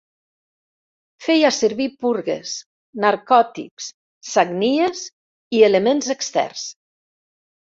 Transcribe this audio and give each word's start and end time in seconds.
Feia 1.25 1.51
servir 1.57 1.85
purgues, 2.05 2.53
narcòtics, 3.05 3.91
sagnies 4.31 5.05
i 5.59 5.63
elements 5.69 6.11
externs. 6.17 6.67